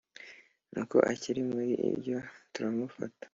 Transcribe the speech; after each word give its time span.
nuko 0.71 0.97
akiri 1.11 1.41
muri 1.51 1.71
ibyo 1.89 2.17
turamufata 2.53 3.25